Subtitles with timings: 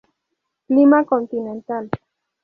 [0.65, 1.87] Clima continental.